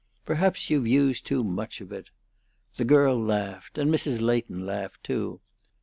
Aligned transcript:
Perhaps 0.25 0.71
you've 0.71 0.87
used 0.87 1.27
too 1.27 1.43
much 1.43 1.79
of 1.79 1.91
it." 1.91 2.09
The 2.77 2.85
girl 2.85 3.21
laughed, 3.21 3.77
and 3.77 3.93
Mrs. 3.93 4.19
Leighton 4.19 4.65
laughed, 4.65 5.03
too. 5.03 5.41